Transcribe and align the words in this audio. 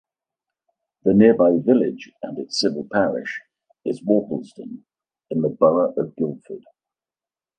The 1.03 1.13
nearby 1.13 1.57
village 1.63 2.11
and 2.23 2.39
its 2.39 2.59
civil 2.59 2.87
parish 2.91 3.39
is 3.85 4.01
Worplesdon 4.01 4.81
in 5.29 5.41
the 5.43 5.49
Borough 5.49 5.93
of 5.95 6.15
Guildford. 6.15 6.63